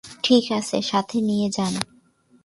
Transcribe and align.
ঠিক 0.23 0.45
আছে, 0.51 0.77
সাথে 0.81 1.17
নিয়ে 1.21 1.47
যান। 1.49 1.73